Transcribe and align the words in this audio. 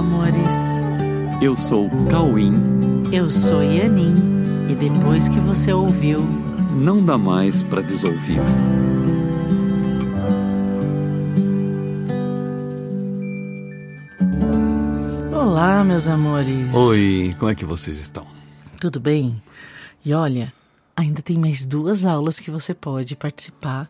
amores. 0.00 0.48
Eu 1.42 1.54
sou 1.54 1.90
Cauim. 2.10 2.54
Eu 3.12 3.30
sou 3.30 3.62
Yanin. 3.62 4.16
E 4.70 4.74
depois 4.74 5.28
que 5.28 5.38
você 5.38 5.74
ouviu, 5.74 6.22
não 6.74 7.04
dá 7.04 7.18
mais 7.18 7.62
para 7.62 7.82
desouvir. 7.82 8.40
Olá, 15.34 15.84
meus 15.84 16.08
amores. 16.08 16.74
Oi, 16.74 17.36
como 17.38 17.50
é 17.50 17.54
que 17.54 17.66
vocês 17.66 18.00
estão? 18.00 18.26
Tudo 18.80 18.98
bem? 18.98 19.42
E 20.02 20.14
olha, 20.14 20.50
ainda 20.96 21.20
tem 21.20 21.36
mais 21.36 21.66
duas 21.66 22.06
aulas 22.06 22.40
que 22.40 22.50
você 22.50 22.72
pode 22.72 23.14
participar 23.16 23.86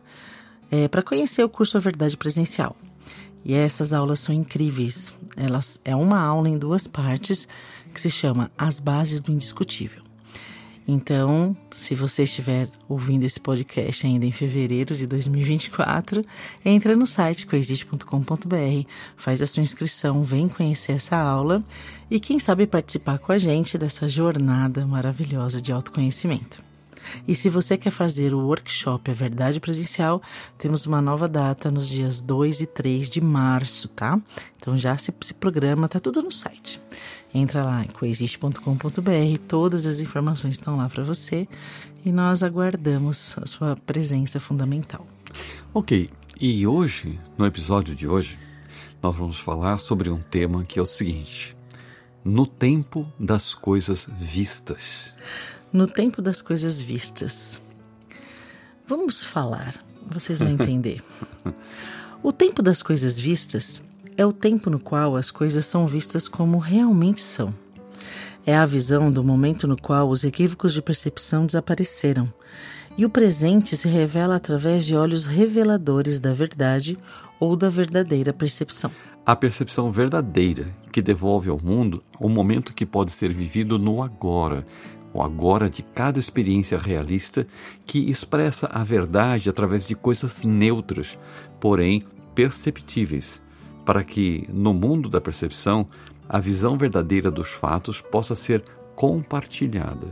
é, 0.69 0.89
para 0.89 1.01
conhecer 1.01 1.41
o 1.41 1.47
curso 1.47 1.77
A 1.77 1.79
Verdade 1.79 2.17
Presencial. 2.17 2.75
E 3.43 3.53
essas 3.53 3.93
aulas 3.93 4.19
são 4.19 4.33
incríveis. 4.33 5.13
Elas 5.35 5.79
é 5.83 5.95
uma 5.95 6.19
aula 6.19 6.49
em 6.49 6.57
duas 6.57 6.87
partes 6.87 7.47
que 7.93 7.99
se 7.99 8.09
chama 8.09 8.51
As 8.57 8.79
Bases 8.79 9.19
do 9.19 9.31
Indiscutível. 9.31 10.01
Então, 10.87 11.55
se 11.73 11.93
você 11.95 12.23
estiver 12.23 12.67
ouvindo 12.89 13.23
esse 13.23 13.39
podcast 13.39 14.05
ainda 14.05 14.25
em 14.25 14.31
fevereiro 14.31 14.95
de 14.95 15.05
2024, 15.05 16.25
entra 16.65 16.95
no 16.95 17.05
site 17.05 17.45
coexiste.com.br, 17.45 18.87
faz 19.15 19.41
a 19.41 19.47
sua 19.47 19.61
inscrição, 19.61 20.23
vem 20.23 20.49
conhecer 20.49 20.93
essa 20.93 21.15
aula 21.15 21.63
e 22.09 22.19
quem 22.19 22.39
sabe 22.39 22.65
participar 22.65 23.19
com 23.19 23.31
a 23.31 23.37
gente 23.37 23.77
dessa 23.77 24.09
jornada 24.09 24.85
maravilhosa 24.85 25.61
de 25.61 25.71
autoconhecimento. 25.71 26.70
E 27.27 27.35
se 27.35 27.49
você 27.49 27.77
quer 27.77 27.91
fazer 27.91 28.33
o 28.33 28.39
workshop 28.39 29.11
A 29.11 29.13
Verdade 29.13 29.59
Presencial, 29.59 30.21
temos 30.57 30.85
uma 30.85 31.01
nova 31.01 31.27
data 31.27 31.69
nos 31.69 31.87
dias 31.87 32.21
2 32.21 32.61
e 32.61 32.67
3 32.67 33.09
de 33.09 33.21
março, 33.21 33.87
tá? 33.89 34.19
Então 34.57 34.77
já 34.77 34.97
se, 34.97 35.13
se 35.21 35.33
programa, 35.33 35.87
tá 35.87 35.99
tudo 35.99 36.21
no 36.21 36.31
site. 36.31 36.79
Entra 37.33 37.63
lá 37.63 37.83
em 37.83 37.87
coexiste.com.br, 37.87 39.37
todas 39.47 39.85
as 39.85 39.99
informações 39.99 40.55
estão 40.55 40.77
lá 40.77 40.89
para 40.89 41.03
você 41.03 41.47
e 42.03 42.11
nós 42.11 42.43
aguardamos 42.43 43.37
a 43.41 43.45
sua 43.45 43.75
presença 43.75 44.39
fundamental. 44.39 45.07
Ok, 45.73 46.09
e 46.39 46.67
hoje, 46.67 47.19
no 47.37 47.45
episódio 47.45 47.95
de 47.95 48.07
hoje, 48.07 48.37
nós 49.01 49.15
vamos 49.15 49.39
falar 49.39 49.77
sobre 49.79 50.09
um 50.09 50.19
tema 50.19 50.65
que 50.65 50.77
é 50.77 50.81
o 50.81 50.85
seguinte: 50.85 51.55
no 52.23 52.45
tempo 52.45 53.07
das 53.19 53.55
coisas 53.55 54.07
vistas 54.19 55.15
no 55.71 55.87
tempo 55.87 56.21
das 56.21 56.41
coisas 56.41 56.81
vistas. 56.81 57.61
Vamos 58.87 59.23
falar, 59.23 59.75
vocês 60.09 60.39
vão 60.39 60.49
entender. 60.51 61.01
o 62.21 62.31
tempo 62.31 62.61
das 62.61 62.83
coisas 62.83 63.19
vistas 63.19 63.81
é 64.17 64.25
o 64.25 64.33
tempo 64.33 64.69
no 64.69 64.79
qual 64.79 65.15
as 65.15 65.31
coisas 65.31 65.65
são 65.65 65.87
vistas 65.87 66.27
como 66.27 66.57
realmente 66.57 67.21
são. 67.21 67.53
É 68.45 68.55
a 68.55 68.65
visão 68.65 69.11
do 69.11 69.23
momento 69.23 69.67
no 69.67 69.79
qual 69.79 70.09
os 70.09 70.23
equívocos 70.23 70.73
de 70.73 70.81
percepção 70.81 71.45
desapareceram 71.45 72.31
e 72.97 73.05
o 73.05 73.09
presente 73.09 73.77
se 73.77 73.87
revela 73.87 74.35
através 74.35 74.85
de 74.85 74.95
olhos 74.95 75.25
reveladores 75.25 76.19
da 76.19 76.33
verdade 76.33 76.97
ou 77.39 77.55
da 77.55 77.69
verdadeira 77.69 78.33
percepção. 78.33 78.91
A 79.25 79.35
percepção 79.35 79.91
verdadeira 79.91 80.67
que 80.91 81.01
devolve 81.01 81.49
ao 81.49 81.59
mundo 81.61 82.03
o 82.19 82.27
momento 82.27 82.73
que 82.73 82.85
pode 82.85 83.11
ser 83.11 83.31
vivido 83.31 83.77
no 83.77 84.01
agora, 84.01 84.65
o 85.13 85.21
agora 85.21 85.69
de 85.69 85.83
cada 85.83 86.19
experiência 86.19 86.77
realista 86.77 87.45
que 87.85 88.09
expressa 88.09 88.67
a 88.67 88.83
verdade 88.83 89.49
através 89.49 89.87
de 89.87 89.95
coisas 89.95 90.43
neutras, 90.43 91.17
porém 91.59 92.03
perceptíveis, 92.33 93.41
para 93.85 94.03
que, 94.03 94.47
no 94.51 94.73
mundo 94.73 95.09
da 95.09 95.19
percepção, 95.19 95.87
a 96.29 96.39
visão 96.39 96.77
verdadeira 96.77 97.29
dos 97.29 97.49
fatos 97.49 97.99
possa 97.99 98.35
ser 98.35 98.63
compartilhada. 98.95 100.07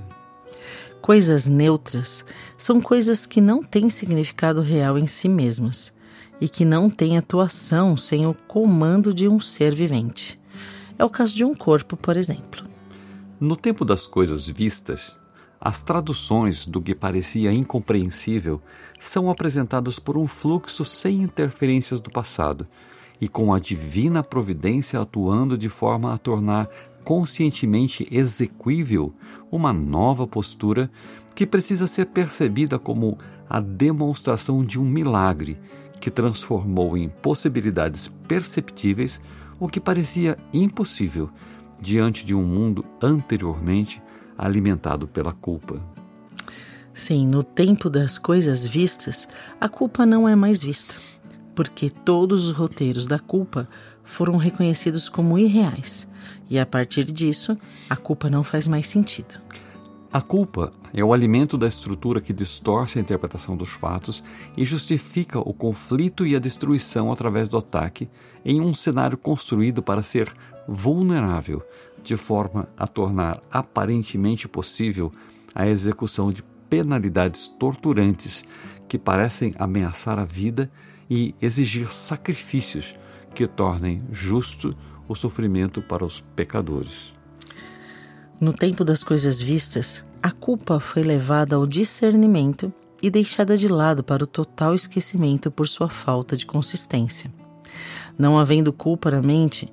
Coisas 1.01 1.47
neutras 1.47 2.25
são 2.57 2.81
coisas 2.81 3.25
que 3.25 3.39
não 3.39 3.63
têm 3.63 3.89
significado 3.89 4.61
real 4.61 4.97
em 4.97 5.07
si 5.07 5.29
mesmas 5.29 5.93
e 6.41 6.49
que 6.49 6.65
não 6.65 6.89
têm 6.89 7.17
atuação 7.17 7.95
sem 7.95 8.27
o 8.27 8.33
comando 8.33 9.13
de 9.13 9.27
um 9.27 9.39
ser 9.39 9.73
vivente. 9.73 10.39
É 10.97 11.05
o 11.05 11.09
caso 11.09 11.35
de 11.35 11.45
um 11.45 11.55
corpo, 11.55 11.95
por 11.95 12.17
exemplo. 12.17 12.67
No 13.39 13.55
tempo 13.55 13.85
das 13.85 14.05
coisas 14.05 14.49
vistas, 14.49 15.15
as 15.61 15.81
traduções 15.81 16.65
do 16.65 16.81
que 16.81 16.93
parecia 16.93 17.53
incompreensível 17.53 18.61
são 18.99 19.29
apresentadas 19.29 19.97
por 19.97 20.17
um 20.17 20.27
fluxo 20.27 20.83
sem 20.83 21.21
interferências 21.21 22.01
do 22.01 22.11
passado 22.11 22.67
e 23.21 23.29
com 23.29 23.53
a 23.53 23.59
divina 23.59 24.21
providência 24.21 24.99
atuando 24.99 25.57
de 25.57 25.69
forma 25.69 26.13
a 26.13 26.17
tornar 26.17 26.67
conscientemente 27.05 28.05
exequível 28.11 29.13
uma 29.49 29.71
nova 29.71 30.27
postura 30.27 30.91
que 31.33 31.47
precisa 31.47 31.87
ser 31.87 32.07
percebida 32.07 32.77
como 32.77 33.17
a 33.49 33.61
demonstração 33.61 34.65
de 34.65 34.77
um 34.77 34.83
milagre 34.83 35.57
que 36.01 36.11
transformou 36.11 36.97
em 36.97 37.07
possibilidades 37.07 38.09
perceptíveis 38.27 39.21
o 39.57 39.69
que 39.69 39.79
parecia 39.79 40.37
impossível 40.53 41.29
diante 41.81 42.25
de 42.25 42.33
um 42.33 42.43
mundo 42.43 42.85
anteriormente 43.01 44.01
alimentado 44.37 45.07
pela 45.07 45.33
culpa. 45.33 45.81
Sim, 46.93 47.27
no 47.27 47.43
tempo 47.43 47.89
das 47.89 48.17
coisas 48.17 48.65
vistas, 48.65 49.27
a 49.59 49.69
culpa 49.69 50.05
não 50.05 50.27
é 50.27 50.35
mais 50.35 50.61
vista, 50.61 50.95
porque 51.55 51.89
todos 51.89 52.45
os 52.45 52.51
roteiros 52.51 53.05
da 53.05 53.19
culpa 53.19 53.67
foram 54.03 54.37
reconhecidos 54.37 55.07
como 55.07 55.37
irreais, 55.37 56.09
e 56.49 56.57
a 56.57 56.65
partir 56.65 57.05
disso, 57.05 57.57
a 57.89 57.95
culpa 57.95 58.29
não 58.29 58.43
faz 58.43 58.67
mais 58.67 58.87
sentido. 58.87 59.39
A 60.11 60.21
culpa 60.21 60.71
é 60.91 61.03
o 61.03 61.13
alimento 61.13 61.55
da 61.55 61.67
estrutura 61.67 62.19
que 62.19 62.33
distorce 62.33 62.97
a 62.97 63.01
interpretação 63.01 63.55
dos 63.55 63.69
fatos 63.69 64.23
e 64.57 64.65
justifica 64.65 65.37
o 65.37 65.53
conflito 65.53 66.25
e 66.25 66.35
a 66.35 66.39
destruição 66.39 67.11
através 67.11 67.47
do 67.47 67.55
ataque 67.55 68.09
em 68.43 68.59
um 68.59 68.73
cenário 68.73 69.15
construído 69.15 69.83
para 69.83 70.01
ser 70.01 70.33
vulnerável, 70.67 71.61
de 72.03 72.17
forma 72.17 72.67
a 72.75 72.87
tornar 72.87 73.39
aparentemente 73.51 74.47
possível 74.47 75.11
a 75.53 75.67
execução 75.67 76.31
de 76.31 76.41
penalidades 76.67 77.47
torturantes 77.47 78.43
que 78.87 78.97
parecem 78.97 79.53
ameaçar 79.59 80.17
a 80.17 80.25
vida 80.25 80.71
e 81.07 81.35
exigir 81.39 81.87
sacrifícios 81.91 82.95
que 83.35 83.45
tornem 83.45 84.01
justo 84.11 84.75
o 85.07 85.13
sofrimento 85.13 85.83
para 85.83 86.03
os 86.03 86.19
pecadores. 86.35 87.18
No 88.39 88.53
tempo 88.53 88.85
das 88.85 89.03
coisas 89.03 89.41
vistas, 89.41 90.01
a 90.23 90.31
culpa 90.31 90.79
foi 90.79 91.03
levada 91.03 91.57
ao 91.57 91.67
discernimento 91.67 92.71
e 93.01 93.09
deixada 93.09 93.57
de 93.57 93.67
lado 93.67 94.01
para 94.01 94.23
o 94.23 94.27
total 94.27 94.73
esquecimento 94.73 95.51
por 95.51 95.67
sua 95.67 95.89
falta 95.89 96.37
de 96.37 96.45
consistência. 96.45 97.29
Não 98.17 98.39
havendo 98.39 98.71
culpa 98.71 99.11
na 99.11 99.21
mente, 99.21 99.69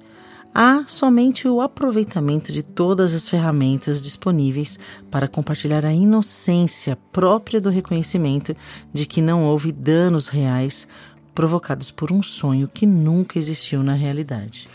há 0.53 0.83
somente 0.89 1.47
o 1.47 1.61
aproveitamento 1.61 2.51
de 2.51 2.65
todas 2.65 3.15
as 3.15 3.29
ferramentas 3.29 4.03
disponíveis 4.03 4.81
para 5.13 5.29
compartilhar 5.29 5.87
a 5.87 5.93
inocência 5.93 6.97
própria 7.13 7.61
do 7.61 7.71
reconhecimento 7.71 8.57
de 8.93 9.07
que 9.07 9.23
não 9.23 9.45
houve 9.45 9.71
danos 9.71 10.27
reais 10.27 10.89
provocados 11.33 11.93
por 11.93 12.11
um 12.11 12.21
sonho 12.21 12.67
que 12.67 12.85
nunca 12.85 13.39
existiu 13.39 13.85
na 13.85 13.95
realidade. 13.95 14.67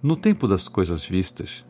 No 0.00 0.14
tempo 0.14 0.46
das 0.46 0.68
coisas 0.68 1.04
vistas, 1.04 1.64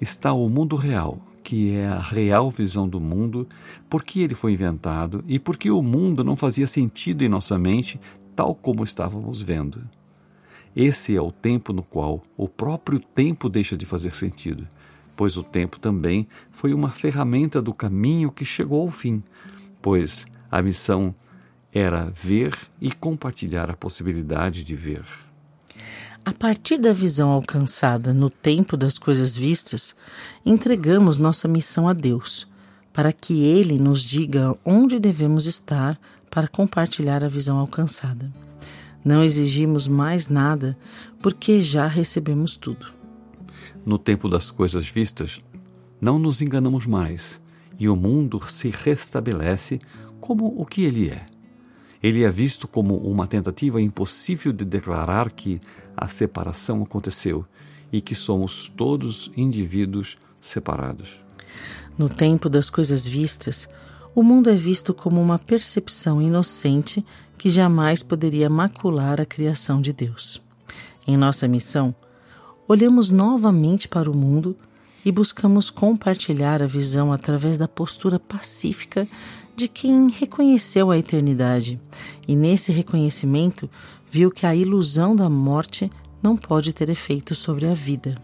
está 0.00 0.32
o 0.32 0.48
mundo 0.48 0.76
real, 0.76 1.18
que 1.42 1.76
é 1.76 1.86
a 1.86 2.00
real 2.00 2.50
visão 2.50 2.88
do 2.88 3.00
mundo, 3.00 3.46
por 3.88 4.02
que 4.02 4.20
ele 4.20 4.34
foi 4.34 4.52
inventado 4.52 5.24
e 5.26 5.38
por 5.38 5.56
que 5.56 5.70
o 5.70 5.82
mundo 5.82 6.24
não 6.24 6.34
fazia 6.34 6.66
sentido 6.66 7.22
em 7.22 7.28
nossa 7.28 7.58
mente 7.58 8.00
tal 8.34 8.54
como 8.54 8.84
estávamos 8.84 9.40
vendo. 9.40 9.82
Esse 10.74 11.16
é 11.16 11.20
o 11.20 11.32
tempo 11.32 11.72
no 11.72 11.82
qual 11.82 12.22
o 12.36 12.48
próprio 12.48 12.98
tempo 13.00 13.48
deixa 13.48 13.76
de 13.76 13.86
fazer 13.86 14.12
sentido, 14.12 14.66
pois 15.16 15.36
o 15.36 15.42
tempo 15.42 15.78
também 15.78 16.28
foi 16.50 16.74
uma 16.74 16.90
ferramenta 16.90 17.62
do 17.62 17.72
caminho 17.72 18.30
que 18.30 18.44
chegou 18.44 18.82
ao 18.82 18.90
fim, 18.90 19.22
pois 19.80 20.26
a 20.50 20.60
missão 20.60 21.14
era 21.72 22.10
ver 22.10 22.54
e 22.80 22.92
compartilhar 22.92 23.70
a 23.70 23.76
possibilidade 23.76 24.64
de 24.64 24.74
ver. 24.74 25.25
A 26.26 26.32
partir 26.32 26.76
da 26.76 26.92
visão 26.92 27.30
alcançada 27.30 28.12
no 28.12 28.28
tempo 28.28 28.76
das 28.76 28.98
coisas 28.98 29.36
vistas, 29.36 29.94
entregamos 30.44 31.18
nossa 31.18 31.46
missão 31.46 31.88
a 31.88 31.92
Deus, 31.92 32.48
para 32.92 33.12
que 33.12 33.44
Ele 33.44 33.78
nos 33.78 34.02
diga 34.02 34.52
onde 34.64 34.98
devemos 34.98 35.46
estar 35.46 35.96
para 36.28 36.48
compartilhar 36.48 37.22
a 37.22 37.28
visão 37.28 37.58
alcançada. 37.58 38.28
Não 39.04 39.22
exigimos 39.22 39.86
mais 39.86 40.26
nada, 40.26 40.76
porque 41.22 41.62
já 41.62 41.86
recebemos 41.86 42.56
tudo. 42.56 42.88
No 43.84 43.96
tempo 43.96 44.28
das 44.28 44.50
coisas 44.50 44.88
vistas, 44.88 45.40
não 46.00 46.18
nos 46.18 46.42
enganamos 46.42 46.88
mais, 46.88 47.40
e 47.78 47.88
o 47.88 47.94
mundo 47.94 48.42
se 48.50 48.68
restabelece 48.68 49.80
como 50.20 50.60
o 50.60 50.66
que 50.66 50.82
ele 50.82 51.08
é 51.08 51.24
ele 52.06 52.22
é 52.22 52.30
visto 52.30 52.68
como 52.68 52.96
uma 52.98 53.26
tentativa 53.26 53.80
impossível 53.82 54.52
de 54.52 54.64
declarar 54.64 55.32
que 55.32 55.60
a 55.96 56.06
separação 56.06 56.80
aconteceu 56.80 57.44
e 57.92 58.00
que 58.00 58.14
somos 58.14 58.68
todos 58.76 59.32
indivíduos 59.36 60.16
separados. 60.40 61.18
No 61.98 62.08
tempo 62.08 62.48
das 62.48 62.70
coisas 62.70 63.04
vistas, 63.04 63.68
o 64.14 64.22
mundo 64.22 64.48
é 64.48 64.54
visto 64.54 64.94
como 64.94 65.20
uma 65.20 65.36
percepção 65.36 66.22
inocente 66.22 67.04
que 67.36 67.50
jamais 67.50 68.04
poderia 68.04 68.48
macular 68.48 69.20
a 69.20 69.26
criação 69.26 69.80
de 69.80 69.92
Deus. 69.92 70.40
Em 71.08 71.16
nossa 71.16 71.48
missão, 71.48 71.92
olhamos 72.68 73.10
novamente 73.10 73.88
para 73.88 74.08
o 74.08 74.16
mundo 74.16 74.56
e 75.04 75.10
buscamos 75.10 75.70
compartilhar 75.70 76.62
a 76.62 76.66
visão 76.66 77.12
através 77.12 77.58
da 77.58 77.66
postura 77.66 78.20
pacífica 78.20 79.08
de 79.56 79.68
quem 79.68 80.10
reconheceu 80.10 80.90
a 80.90 80.98
eternidade 80.98 81.80
e, 82.28 82.36
nesse 82.36 82.70
reconhecimento, 82.70 83.70
viu 84.10 84.30
que 84.30 84.46
a 84.46 84.54
ilusão 84.54 85.16
da 85.16 85.30
morte 85.30 85.90
não 86.22 86.36
pode 86.36 86.74
ter 86.74 86.90
efeito 86.90 87.34
sobre 87.34 87.66
a 87.66 87.72
vida. 87.72 88.14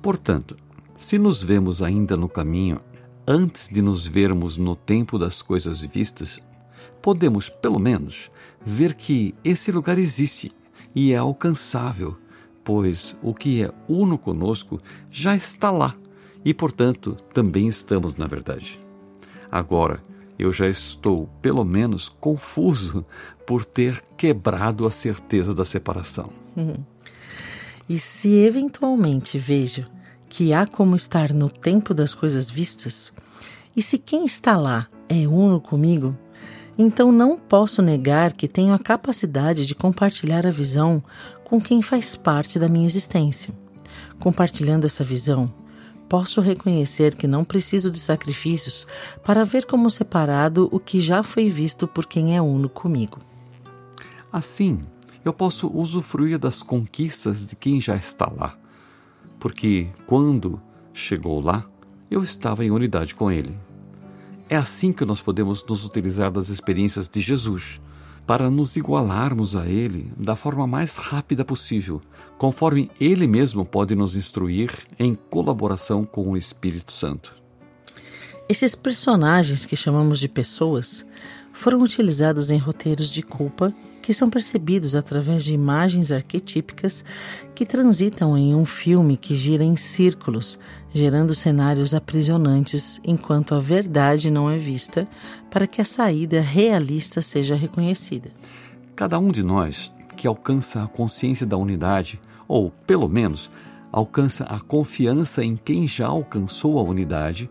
Portanto, 0.00 0.56
se 0.96 1.18
nos 1.18 1.42
vemos 1.42 1.82
ainda 1.82 2.16
no 2.16 2.28
caminho, 2.28 2.80
antes 3.26 3.68
de 3.68 3.82
nos 3.82 4.06
vermos 4.06 4.56
no 4.56 4.74
tempo 4.74 5.18
das 5.18 5.42
coisas 5.42 5.82
vistas, 5.82 6.40
podemos, 7.02 7.50
pelo 7.50 7.78
menos, 7.78 8.30
ver 8.64 8.94
que 8.94 9.34
esse 9.44 9.70
lugar 9.70 9.98
existe 9.98 10.52
e 10.94 11.12
é 11.12 11.16
alcançável, 11.18 12.16
pois 12.64 13.14
o 13.22 13.34
que 13.34 13.62
é 13.62 13.70
uno 13.86 14.16
conosco 14.16 14.80
já 15.10 15.36
está 15.36 15.70
lá 15.70 15.94
e, 16.42 16.54
portanto, 16.54 17.16
também 17.34 17.68
estamos 17.68 18.14
na 18.14 18.26
verdade. 18.26 18.80
Agora, 19.50 20.02
eu 20.38 20.52
já 20.52 20.66
estou, 20.66 21.28
pelo 21.40 21.64
menos, 21.64 22.08
confuso 22.08 23.04
por 23.46 23.64
ter 23.64 24.02
quebrado 24.16 24.86
a 24.86 24.90
certeza 24.90 25.54
da 25.54 25.64
separação. 25.64 26.30
Uhum. 26.56 26.76
E 27.88 27.98
se 27.98 28.28
eventualmente 28.28 29.38
vejo 29.38 29.86
que 30.28 30.52
há 30.52 30.66
como 30.66 30.96
estar 30.96 31.32
no 31.32 31.48
tempo 31.48 31.94
das 31.94 32.12
coisas 32.12 32.50
vistas, 32.50 33.12
e 33.76 33.82
se 33.82 33.98
quem 33.98 34.24
está 34.24 34.56
lá 34.56 34.88
é 35.08 35.26
uno 35.26 35.60
comigo, 35.60 36.16
então 36.76 37.10
não 37.10 37.38
posso 37.38 37.80
negar 37.80 38.32
que 38.32 38.48
tenho 38.48 38.72
a 38.74 38.78
capacidade 38.78 39.66
de 39.66 39.74
compartilhar 39.74 40.46
a 40.46 40.50
visão 40.50 41.02
com 41.44 41.60
quem 41.60 41.80
faz 41.80 42.16
parte 42.16 42.58
da 42.58 42.68
minha 42.68 42.84
existência. 42.84 43.54
Compartilhando 44.18 44.84
essa 44.84 45.04
visão, 45.04 45.52
posso 46.08 46.40
reconhecer 46.40 47.14
que 47.14 47.26
não 47.26 47.44
preciso 47.44 47.90
de 47.90 47.98
sacrifícios 47.98 48.86
para 49.24 49.44
ver 49.44 49.66
como 49.66 49.90
separado 49.90 50.68
o 50.72 50.78
que 50.78 51.00
já 51.00 51.22
foi 51.22 51.50
visto 51.50 51.86
por 51.86 52.06
quem 52.06 52.36
é 52.36 52.42
uno 52.42 52.68
comigo. 52.68 53.18
Assim, 54.32 54.78
eu 55.24 55.32
posso 55.32 55.68
usufruir 55.68 56.38
das 56.38 56.62
conquistas 56.62 57.46
de 57.46 57.56
quem 57.56 57.80
já 57.80 57.96
está 57.96 58.30
lá, 58.30 58.56
porque 59.38 59.88
quando 60.06 60.60
chegou 60.92 61.40
lá, 61.40 61.66
eu 62.10 62.22
estava 62.22 62.64
em 62.64 62.70
unidade 62.70 63.14
com 63.14 63.30
ele. 63.30 63.56
É 64.48 64.56
assim 64.56 64.92
que 64.92 65.04
nós 65.04 65.20
podemos 65.20 65.64
nos 65.64 65.84
utilizar 65.84 66.30
das 66.30 66.48
experiências 66.48 67.08
de 67.08 67.20
Jesus 67.20 67.80
para 68.26 68.50
nos 68.50 68.76
igualarmos 68.76 69.54
a 69.54 69.66
Ele 69.66 70.10
da 70.16 70.34
forma 70.34 70.66
mais 70.66 70.96
rápida 70.96 71.44
possível, 71.44 72.00
conforme 72.36 72.90
Ele 73.00 73.26
mesmo 73.26 73.64
pode 73.64 73.94
nos 73.94 74.16
instruir 74.16 74.70
em 74.98 75.14
colaboração 75.14 76.04
com 76.04 76.30
o 76.30 76.36
Espírito 76.36 76.92
Santo. 76.92 77.34
Esses 78.48 78.74
personagens 78.74 79.64
que 79.64 79.76
chamamos 79.76 80.18
de 80.18 80.28
pessoas 80.28 81.06
foram 81.52 81.80
utilizados 81.82 82.50
em 82.50 82.58
roteiros 82.58 83.10
de 83.10 83.22
culpa 83.22 83.72
que 84.06 84.14
são 84.14 84.30
percebidos 84.30 84.94
através 84.94 85.42
de 85.42 85.52
imagens 85.52 86.12
arquetípicas 86.12 87.04
que 87.56 87.66
transitam 87.66 88.38
em 88.38 88.54
um 88.54 88.64
filme 88.64 89.16
que 89.16 89.34
gira 89.34 89.64
em 89.64 89.74
círculos, 89.74 90.60
gerando 90.94 91.34
cenários 91.34 91.92
aprisionantes 91.92 93.00
enquanto 93.02 93.52
a 93.52 93.58
verdade 93.58 94.30
não 94.30 94.48
é 94.48 94.58
vista, 94.58 95.08
para 95.50 95.66
que 95.66 95.80
a 95.80 95.84
saída 95.84 96.40
realista 96.40 97.20
seja 97.20 97.56
reconhecida. 97.56 98.30
Cada 98.94 99.18
um 99.18 99.32
de 99.32 99.42
nós 99.42 99.92
que 100.16 100.28
alcança 100.28 100.84
a 100.84 100.86
consciência 100.86 101.44
da 101.44 101.56
unidade, 101.56 102.20
ou 102.46 102.70
pelo 102.86 103.08
menos 103.08 103.50
alcança 103.90 104.44
a 104.44 104.60
confiança 104.60 105.42
em 105.42 105.56
quem 105.56 105.88
já 105.88 106.06
alcançou 106.06 106.78
a 106.78 106.82
unidade, 106.82 107.50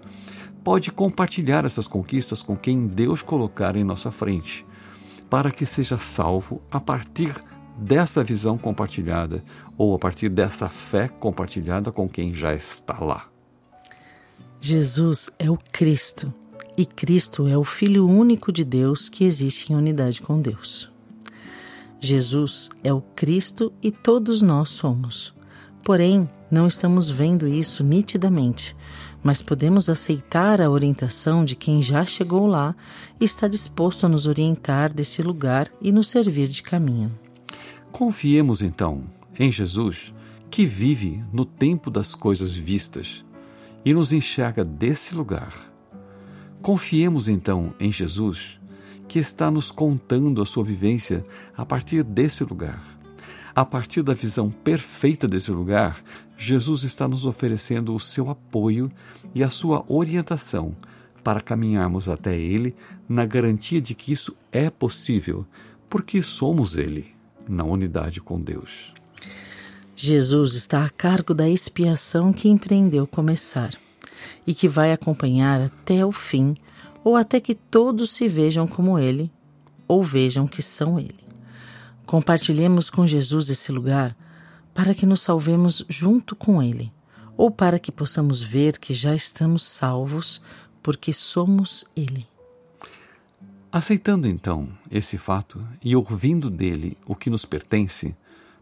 pode 0.63 0.89
compartilhar 0.89 1.65
essas 1.65 1.85
conquistas 1.85 2.41
com 2.41 2.55
quem 2.55 2.87
Deus 2.87 3.21
colocar 3.21 3.75
em 3.75 3.83
nossa 3.83 4.09
frente 4.09 4.65
para 5.29 5.51
que 5.51 5.65
seja 5.65 5.97
salvo 5.97 6.61
a 6.71 6.79
partir 6.79 7.33
dessa 7.77 8.23
visão 8.23 8.57
compartilhada 8.57 9.43
ou 9.77 9.93
a 9.93 9.99
partir 9.99 10.29
dessa 10.29 10.69
fé 10.69 11.07
compartilhada 11.07 11.91
com 11.91 12.07
quem 12.07 12.33
já 12.33 12.53
está 12.53 12.99
lá. 12.99 13.27
Jesus 14.61 15.29
é 15.37 15.49
o 15.49 15.57
Cristo 15.71 16.33
e 16.77 16.85
Cristo 16.85 17.47
é 17.47 17.57
o 17.57 17.63
Filho 17.63 18.07
único 18.07 18.51
de 18.51 18.63
Deus 18.63 19.07
que 19.09 19.23
existe 19.23 19.71
em 19.71 19.75
unidade 19.75 20.21
com 20.21 20.41
Deus. 20.41 20.91
Jesus 21.99 22.69
é 22.83 22.93
o 22.93 23.01
Cristo 23.01 23.71
e 23.81 23.91
todos 23.91 24.41
nós 24.41 24.69
somos. 24.69 25.33
Porém, 25.83 26.27
não 26.49 26.67
estamos 26.67 27.09
vendo 27.09 27.47
isso 27.47 27.83
nitidamente, 27.83 28.75
mas 29.25 29.41
podemos 29.41 29.89
aceitar 29.89 30.61
a 30.61 30.69
orientação 30.69 31.43
de 31.43 31.55
quem 31.55 31.81
já 31.81 32.05
chegou 32.05 32.45
lá 32.45 32.75
e 33.19 33.25
está 33.25 33.47
disposto 33.47 34.05
a 34.05 34.09
nos 34.09 34.27
orientar 34.27 34.93
desse 34.93 35.23
lugar 35.23 35.67
e 35.81 35.91
nos 35.91 36.09
servir 36.09 36.47
de 36.47 36.61
caminho. 36.61 37.11
Confiemos 37.91 38.61
então 38.61 39.03
em 39.39 39.51
Jesus, 39.51 40.13
que 40.51 40.63
vive 40.63 41.23
no 41.33 41.43
tempo 41.43 41.89
das 41.89 42.13
coisas 42.13 42.55
vistas 42.55 43.25
e 43.83 43.95
nos 43.95 44.13
enxerga 44.13 44.63
desse 44.63 45.15
lugar. 45.15 45.51
Confiemos 46.61 47.27
então 47.27 47.73
em 47.79 47.91
Jesus, 47.91 48.59
que 49.07 49.17
está 49.17 49.49
nos 49.49 49.71
contando 49.71 50.39
a 50.39 50.45
sua 50.45 50.63
vivência 50.63 51.25
a 51.57 51.65
partir 51.65 52.03
desse 52.03 52.43
lugar. 52.43 52.94
A 53.55 53.63
partir 53.63 54.03
da 54.03 54.13
visão 54.13 54.51
perfeita 54.51 55.29
desse 55.29 55.49
lugar, 55.49 56.03
Jesus 56.37 56.83
está 56.83 57.07
nos 57.07 57.25
oferecendo 57.25 57.95
o 57.95 57.99
seu 57.99 58.29
apoio 58.29 58.91
e 59.33 59.41
a 59.41 59.49
sua 59.49 59.85
orientação 59.87 60.75
para 61.23 61.39
caminharmos 61.39 62.09
até 62.09 62.37
Ele 62.37 62.75
na 63.07 63.25
garantia 63.25 63.79
de 63.79 63.95
que 63.95 64.11
isso 64.11 64.35
é 64.51 64.69
possível, 64.69 65.45
porque 65.89 66.21
somos 66.21 66.75
Ele, 66.75 67.15
na 67.47 67.63
unidade 67.63 68.19
com 68.19 68.41
Deus. 68.41 68.93
Jesus 69.95 70.53
está 70.53 70.83
a 70.83 70.89
cargo 70.89 71.33
da 71.33 71.49
expiação 71.49 72.33
que 72.33 72.49
empreendeu 72.49 73.07
começar 73.07 73.73
e 74.45 74.53
que 74.53 74.67
vai 74.67 74.91
acompanhar 74.91 75.61
até 75.61 76.05
o 76.05 76.11
fim, 76.11 76.55
ou 77.05 77.15
até 77.15 77.39
que 77.39 77.55
todos 77.55 78.11
se 78.11 78.27
vejam 78.27 78.67
como 78.67 78.99
Ele, 78.99 79.31
ou 79.87 80.03
vejam 80.03 80.45
que 80.45 80.61
são 80.61 80.99
Ele. 80.99 81.24
Compartilhemos 82.05 82.89
com 82.89 83.07
Jesus 83.07 83.49
esse 83.49 83.71
lugar 83.71 84.15
para 84.73 84.93
que 84.93 85.05
nos 85.05 85.21
salvemos 85.21 85.85
junto 85.89 86.35
com 86.35 86.61
Ele, 86.61 86.91
ou 87.37 87.49
para 87.49 87.79
que 87.79 87.91
possamos 87.91 88.41
ver 88.41 88.77
que 88.77 88.93
já 88.93 89.15
estamos 89.15 89.63
salvos 89.63 90.41
porque 90.83 91.11
somos 91.11 91.85
Ele. 91.95 92.27
Aceitando 93.71 94.27
então 94.27 94.69
esse 94.89 95.17
fato 95.17 95.65
e 95.83 95.95
ouvindo 95.95 96.49
dele 96.49 96.97
o 97.05 97.15
que 97.15 97.29
nos 97.29 97.43
pertence, 97.43 98.15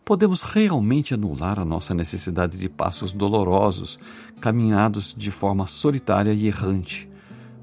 podemos 0.04 0.42
realmente 0.42 1.14
anular 1.14 1.60
a 1.60 1.66
nossa 1.66 1.94
necessidade 1.94 2.58
de 2.58 2.68
passos 2.70 3.14
dolorosos, 3.14 4.00
caminhados 4.42 5.14
de 5.16 5.32
forma 5.32 5.68
solitária 5.68 6.34
e 6.34 6.48
errante, 6.48 7.10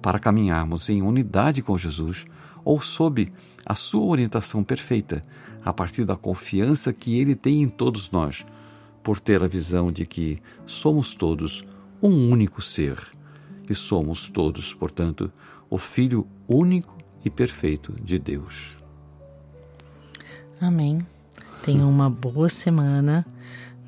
para 0.01 0.19
caminharmos 0.19 0.89
em 0.89 1.03
unidade 1.03 1.63
com 1.63 1.77
Jesus 1.77 2.25
ou 2.65 2.81
sob 2.81 3.33
a 3.71 3.75
sua 3.77 4.05
orientação 4.05 4.65
perfeita, 4.65 5.23
a 5.65 5.73
partir 5.73 6.05
da 6.05 6.17
confiança 6.17 6.93
que 6.93 7.21
ele 7.21 7.37
tem 7.37 7.63
em 7.63 7.69
todos 7.69 8.11
nós, 8.11 8.45
por 9.01 9.21
ter 9.21 9.45
a 9.45 9.47
visão 9.47 9.93
de 9.93 10.05
que 10.05 10.43
somos 10.67 11.15
todos 11.15 11.65
um 12.03 12.33
único 12.33 12.61
ser 12.61 12.99
e 13.69 13.75
somos 13.77 14.29
todos, 14.29 14.75
portanto, 14.75 15.33
o 15.71 15.79
Filho 15.79 16.27
único 16.49 16.99
e 17.25 17.31
perfeito 17.31 17.93
de 18.03 18.19
Deus. 18.19 18.77
Amém. 20.61 20.99
Tenha 21.65 21.87
uma 21.87 22.11
boa 22.11 22.49
semana 22.49 23.25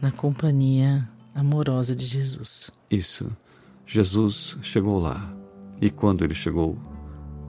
na 0.00 0.12
companhia 0.12 1.10
amorosa 1.34 1.96
de 1.96 2.06
Jesus. 2.06 2.70
Isso. 2.88 3.36
Jesus 3.84 4.56
chegou 4.62 5.00
lá 5.00 5.34
e 5.80 5.90
quando 5.90 6.22
ele 6.22 6.34
chegou, 6.34 6.78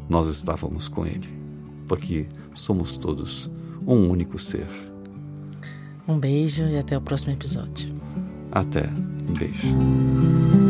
nós 0.10 0.28
estávamos 0.30 0.88
com 0.88 1.06
ele 1.06 1.42
porque 1.93 2.25
somos 2.55 2.97
todos 2.97 3.51
um 3.85 4.09
único 4.09 4.39
ser. 4.39 4.65
Um 6.07 6.17
beijo 6.17 6.63
e 6.63 6.79
até 6.79 6.97
o 6.97 7.01
próximo 7.01 7.33
episódio. 7.33 7.93
Até. 8.51 8.89
Um 9.29 9.33
beijo. 9.33 10.62